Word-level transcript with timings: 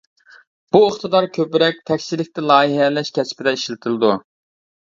بۇ 0.75 0.79
ئىقتىدار 0.85 1.27
كۆپرەك 1.35 1.77
تەكشىلىكتە 1.91 2.45
لايىھەلەش 2.53 3.15
كەسپىدە 3.19 3.55
ئىشلىتىلىدۇ. 3.59 4.15